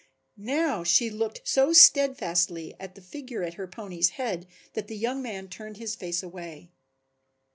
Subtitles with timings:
[0.35, 5.21] Now she looked so steadfastly at the figure at her pony's head that the young
[5.21, 6.71] man turned his face away.